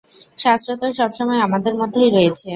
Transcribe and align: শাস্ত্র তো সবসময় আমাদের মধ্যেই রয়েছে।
শাস্ত্র 0.37 0.71
তো 0.81 0.87
সবসময় 0.99 1.41
আমাদের 1.47 1.73
মধ্যেই 1.81 2.09
রয়েছে। 2.09 2.47